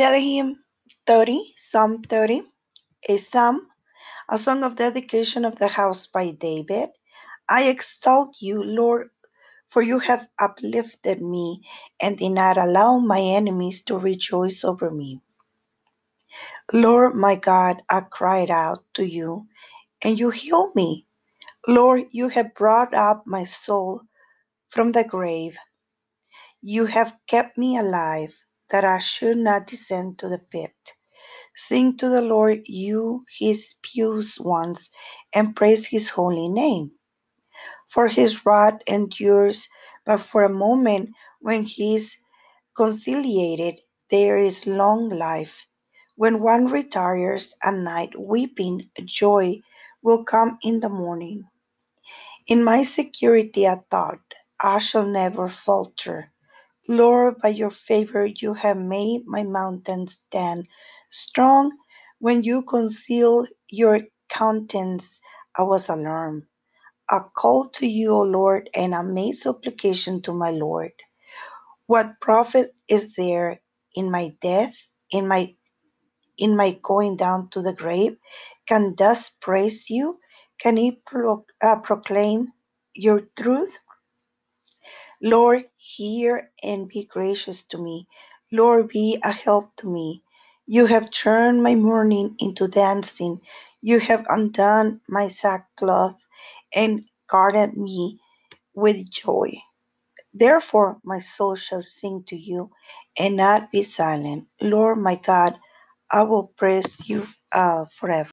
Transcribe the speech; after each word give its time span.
Tehillim 0.00 0.56
30, 1.06 1.52
Psalm 1.58 2.02
30, 2.02 2.40
a 3.10 3.18
psalm, 3.18 3.68
a 4.30 4.38
song 4.38 4.64
of 4.64 4.76
dedication 4.76 5.44
of 5.44 5.56
the 5.56 5.68
house 5.68 6.06
by 6.06 6.30
David. 6.30 6.88
I 7.46 7.64
exalt 7.64 8.34
you, 8.40 8.64
Lord, 8.64 9.10
for 9.68 9.82
you 9.82 9.98
have 9.98 10.26
uplifted 10.38 11.20
me 11.20 11.68
and 12.00 12.16
did 12.16 12.30
not 12.30 12.56
allow 12.56 12.96
my 12.96 13.20
enemies 13.20 13.84
to 13.92 13.98
rejoice 13.98 14.64
over 14.64 14.90
me. 14.90 15.20
Lord 16.72 17.14
my 17.14 17.34
God, 17.34 17.82
I 17.90 18.00
cried 18.00 18.50
out 18.50 18.78
to 18.94 19.04
you, 19.04 19.48
and 20.00 20.18
you 20.18 20.30
healed 20.30 20.74
me. 20.74 21.06
Lord, 21.68 22.04
you 22.10 22.28
have 22.28 22.54
brought 22.54 22.94
up 22.94 23.26
my 23.26 23.44
soul 23.44 24.00
from 24.70 24.92
the 24.92 25.04
grave. 25.04 25.58
You 26.62 26.86
have 26.86 27.12
kept 27.26 27.58
me 27.58 27.76
alive, 27.76 28.34
that 28.70 28.84
I 28.84 28.98
should 28.98 29.38
not 29.38 29.66
descend 29.68 30.18
to 30.20 30.28
the 30.28 30.38
pit. 30.40 30.74
Sing 31.56 31.96
to 31.98 32.08
the 32.08 32.22
Lord, 32.22 32.62
you 32.66 33.26
his 33.38 33.74
pious 33.84 34.40
ones, 34.40 34.90
and 35.34 35.56
praise 35.56 35.86
his 35.86 36.10
holy 36.10 36.48
name. 36.48 36.92
For 37.88 38.08
his 38.08 38.46
wrath 38.46 38.80
endures 38.88 39.68
but 40.06 40.18
for 40.18 40.44
a 40.44 40.48
moment, 40.50 41.10
when 41.40 41.64
he 41.64 41.96
is 41.96 42.16
conciliated, 42.76 43.80
there 44.10 44.38
is 44.38 44.66
long 44.66 45.10
life. 45.10 45.66
When 46.16 46.42
one 46.42 46.68
retires 46.68 47.56
at 47.64 47.74
night 47.74 48.18
weeping, 48.18 48.90
joy 49.04 49.60
will 50.02 50.24
come 50.24 50.58
in 50.62 50.80
the 50.80 50.90
morning. 50.90 51.44
In 52.46 52.64
my 52.64 52.82
security 52.84 53.66
I 53.68 53.82
thought, 53.90 54.20
I 54.62 54.78
shall 54.80 55.06
never 55.06 55.48
falter. 55.48 56.32
Lord, 56.90 57.40
by 57.40 57.50
your 57.50 57.70
favor 57.70 58.26
you 58.26 58.54
have 58.54 58.78
made 58.78 59.26
my 59.26 59.44
mountains 59.44 60.16
stand 60.16 60.68
strong. 61.10 61.72
When 62.20 62.44
you 62.44 62.64
concealed 62.64 63.48
your 63.70 64.02
countenance, 64.30 65.20
I 65.56 65.64
was 65.64 65.88
alarmed. 65.90 66.44
I 67.10 67.20
called 67.36 67.74
to 67.74 67.86
you, 67.88 68.12
O 68.12 68.22
Lord, 68.22 68.70
and 68.74 68.94
I 68.94 69.02
made 69.02 69.34
supplication 69.34 70.22
to 70.22 70.32
my 70.34 70.50
Lord. 70.50 70.92
What 71.86 72.20
profit 72.20 72.74
is 72.88 73.16
there 73.16 73.60
in 73.94 74.10
my 74.10 74.34
death, 74.42 74.90
in 75.10 75.28
my 75.28 75.54
in 76.38 76.56
my 76.56 76.78
going 76.82 77.16
down 77.16 77.50
to 77.50 77.62
the 77.62 77.72
grave? 77.74 78.16
Can 78.68 78.94
dust 78.94 79.40
praise 79.40 79.90
you? 79.90 80.20
Can 80.60 80.76
he 80.76 81.00
pro- 81.06 81.46
uh, 81.62 81.80
proclaim 81.80 82.48
your 82.94 83.22
truth? 83.38 83.78
Lord, 85.22 85.64
hear 85.76 86.50
and 86.62 86.88
be 86.88 87.04
gracious 87.06 87.64
to 87.68 87.78
me. 87.78 88.08
Lord, 88.52 88.88
be 88.88 89.18
a 89.24 89.32
help 89.32 89.76
to 89.78 89.88
me. 89.88 90.22
You 90.66 90.86
have 90.86 91.10
turned 91.10 91.62
my 91.62 91.74
mourning 91.76 92.36
into 92.40 92.68
dancing. 92.68 93.40
You 93.82 94.00
have 94.00 94.26
undone 94.30 95.02
my 95.08 95.28
sackcloth 95.28 96.24
and 96.74 97.06
guarded 97.28 97.76
me 97.76 98.20
with 98.74 99.10
joy. 99.10 99.54
Therefore, 100.34 100.98
my 101.04 101.18
soul 101.20 101.56
shall 101.56 101.82
sing 101.82 102.24
to 102.28 102.36
you 102.36 102.70
and 103.18 103.36
not 103.36 103.72
be 103.72 103.82
silent. 103.82 104.46
Lord, 104.60 104.98
my 104.98 105.16
God, 105.16 105.58
I 106.10 106.22
will 106.22 106.52
praise 106.56 107.08
you 107.08 107.26
uh, 107.52 107.86
forever. 107.96 108.28